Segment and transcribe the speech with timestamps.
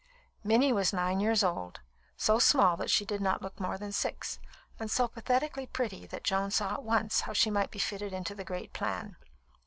[0.43, 1.79] Minnie was nine years old,
[2.17, 4.39] so small that she did not look more than six,
[4.79, 8.33] and so pathetically pretty that Joan saw at once how she might be fitted into
[8.33, 9.15] the great plan.